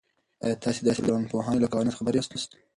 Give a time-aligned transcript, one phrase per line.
[0.43, 2.49] آیا تاسې د ټولنپوهنې له قوانینو خبر یاست؟